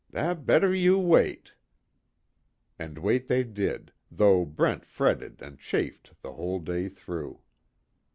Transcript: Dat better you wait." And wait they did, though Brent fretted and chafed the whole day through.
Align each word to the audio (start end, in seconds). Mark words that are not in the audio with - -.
Dat 0.11 0.47
better 0.47 0.73
you 0.73 0.97
wait." 0.97 1.53
And 2.79 2.97
wait 2.97 3.27
they 3.27 3.43
did, 3.43 3.93
though 4.09 4.45
Brent 4.45 4.83
fretted 4.83 5.43
and 5.43 5.59
chafed 5.59 6.19
the 6.23 6.33
whole 6.33 6.57
day 6.59 6.89
through. 6.89 7.41